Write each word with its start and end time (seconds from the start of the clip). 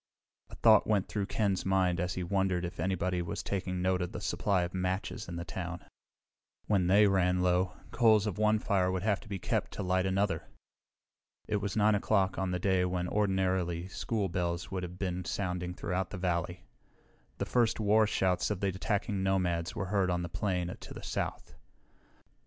A 0.49 0.55
thought 0.55 0.87
went 0.87 1.07
through 1.07 1.27
Ken's 1.27 1.63
mind 1.63 1.99
and 1.99 2.09
he 2.09 2.23
wondered 2.23 2.65
if 2.65 2.79
anybody 2.79 3.21
was 3.21 3.43
taking 3.43 3.83
note 3.83 4.01
of 4.01 4.13
the 4.13 4.19
supply 4.19 4.63
of 4.63 4.73
matches 4.73 5.27
in 5.29 5.37
town. 5.45 5.85
When 6.65 6.87
they 6.87 7.05
ran 7.05 7.43
low, 7.43 7.73
coals 7.91 8.25
of 8.25 8.39
one 8.39 8.57
fire 8.57 8.91
would 8.91 9.03
have 9.03 9.19
to 9.19 9.29
be 9.29 9.37
kept 9.37 9.69
to 9.73 9.83
light 9.83 10.07
another. 10.07 10.47
It 11.47 11.57
was 11.57 11.75
9 11.77 11.93
o'clock, 11.93 12.39
on 12.39 12.51
a 12.51 12.57
day 12.57 12.83
when 12.83 13.07
ordinarily 13.09 13.87
school 13.89 14.27
bells 14.27 14.71
would 14.71 14.81
have 14.81 14.97
been 14.97 15.23
sounding 15.23 15.75
throughout 15.75 16.09
the 16.09 16.17
valley. 16.17 16.63
The 17.37 17.45
first 17.45 17.79
war 17.79 18.07
shouts 18.07 18.49
of 18.49 18.59
the 18.59 18.69
attacking 18.69 19.21
nomads 19.21 19.75
were 19.75 19.85
heard 19.93 20.09
on 20.09 20.23
the 20.23 20.29
plain 20.29 20.75
to 20.79 20.93
the 20.95 21.03
south. 21.03 21.53